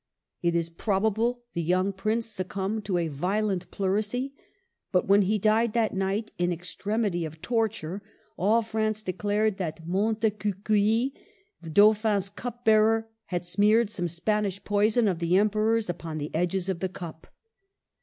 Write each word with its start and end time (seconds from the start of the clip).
It 0.41 0.55
is 0.55 0.71
probable 0.71 1.43
the 1.53 1.61
young 1.61 1.93
prince 1.93 2.25
succumbed 2.25 2.85
to 2.85 2.97
a 2.97 3.07
violent 3.07 3.69
pleurisy. 3.69 4.33
But 4.91 5.05
when 5.07 5.21
he 5.21 5.37
died 5.37 5.73
that 5.73 5.93
night 5.93 6.31
in 6.39 6.51
extremity 6.51 7.23
of 7.23 7.39
torture, 7.39 8.01
all 8.35 8.63
France 8.63 9.03
declared 9.03 9.57
that 9.57 9.87
Montecuculi, 9.87 11.11
the 11.61 11.69
Dauphin's 11.69 12.29
cup 12.29 12.65
bearer, 12.65 13.09
had 13.25 13.45
smeared 13.45 13.91
some 13.91 14.07
Spanish 14.07 14.63
poison 14.63 15.07
of 15.07 15.19
the 15.19 15.37
Emperor's 15.37 15.87
upon 15.87 16.17
the 16.17 16.33
edges 16.33 16.67
of 16.67 16.79
the 16.79 16.89
cup. 16.89 17.27